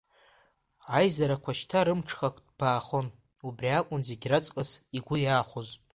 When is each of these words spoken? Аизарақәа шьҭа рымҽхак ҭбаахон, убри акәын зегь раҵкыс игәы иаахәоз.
Аизарақәа 0.97 1.51
шьҭа 1.59 1.81
рымҽхак 1.85 2.35
ҭбаахон, 2.45 3.07
убри 3.47 3.69
акәын 3.79 4.01
зегь 4.07 4.25
раҵкыс 4.31 4.69
игәы 4.97 5.17
иаахәоз. 5.21 5.69